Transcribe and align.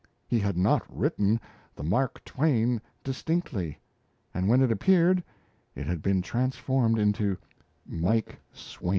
He 0.27 0.39
had 0.39 0.57
not 0.57 0.81
written 0.89 1.39
the 1.75 1.83
"Mark 1.83 2.25
Twain" 2.25 2.81
distinctly, 3.03 3.77
and 4.33 4.49
when 4.49 4.63
it 4.63 4.71
appeared 4.71 5.23
it 5.75 5.85
had 5.85 6.01
been 6.01 6.23
transformed 6.23 6.97
into 6.97 7.37
"Mike 7.85 8.39
Swain"! 8.51 8.89